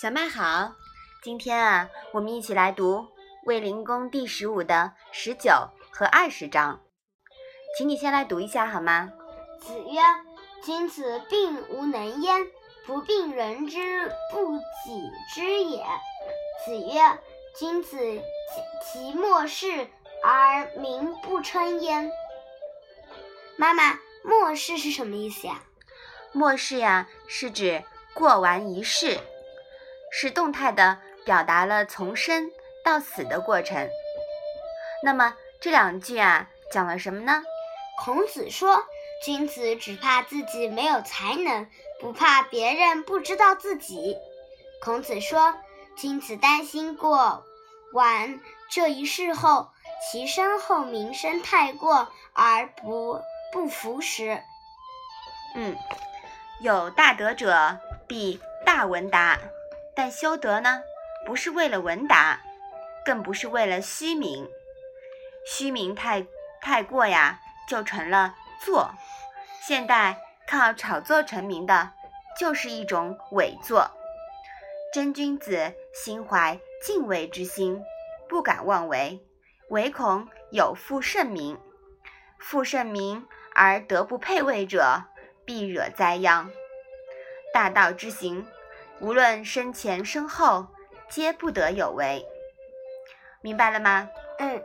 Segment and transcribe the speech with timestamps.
[0.00, 0.74] 小麦好，
[1.24, 2.98] 今天啊，我们一起来读
[3.46, 5.50] 《卫灵公》第十五的十九
[5.90, 6.80] 和二十章，
[7.76, 9.10] 请你先来读一下好吗？
[9.60, 10.00] 子曰
[10.62, 12.46] ：“君子病无能焉，
[12.86, 15.84] 不病人之不己知也。”
[16.64, 17.18] 子曰
[17.58, 17.98] ：“君子
[18.84, 19.88] 其莫世
[20.22, 22.08] 而民不称焉。”
[23.58, 25.64] 妈妈，末世是什么意思呀？
[26.30, 27.82] 末世呀，是指
[28.14, 29.18] 过完一世，
[30.10, 32.50] 是动态的表达了从生
[32.84, 33.88] 到死的过程。
[35.02, 37.42] 那么这两句啊，讲了什么呢？
[38.04, 38.84] 孔子说
[39.24, 41.68] ：“君子只怕自己没有才能，
[42.00, 44.16] 不怕别人不知道自己。”
[44.82, 45.54] 孔子说
[45.96, 47.44] ：“君子担心过
[47.92, 48.40] 完
[48.70, 49.70] 这一世后，
[50.10, 54.42] 其身后名声太过而不。”不服时，
[55.54, 55.74] 嗯，
[56.60, 59.38] 有大德者必大闻达，
[59.98, 60.80] 但修德呢，
[61.26, 62.38] 不是为了文达，
[63.04, 64.48] 更不是为了虚名。
[65.44, 66.24] 虚名太
[66.60, 68.92] 太过呀，就成了作。
[69.60, 71.94] 现代靠炒作成名的，
[72.38, 73.90] 就是一种伪作。
[74.94, 77.82] 真君子心怀敬畏之心，
[78.28, 79.26] 不敢妄为，
[79.70, 81.58] 唯恐有负盛名。
[82.38, 83.26] 负盛名。
[83.52, 85.02] 而德不配位者，
[85.44, 86.48] 必惹灾殃。
[87.52, 88.46] 大道之行，
[89.00, 90.66] 无论身前身后，
[91.08, 92.26] 皆不得有为。
[93.40, 94.08] 明白了吗？
[94.38, 94.62] 嗯。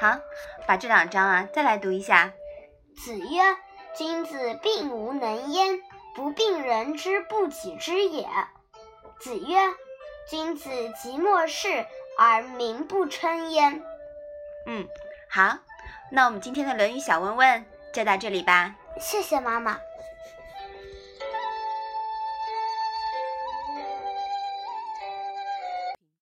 [0.00, 0.18] 好，
[0.66, 2.32] 把这两章啊再来读一下。
[2.96, 3.40] 子曰
[3.96, 5.80] ：“君子病无能焉，
[6.14, 8.26] 不病人之不己知也。”
[9.20, 9.56] 子曰
[10.28, 10.70] ：“君子
[11.00, 11.86] 即莫视
[12.18, 13.82] 而民不称焉。”
[14.66, 14.88] 嗯，
[15.28, 15.58] 好，
[16.10, 17.64] 那我们今天的《论语》小问问。
[17.92, 19.78] 就到这里吧，谢谢妈妈。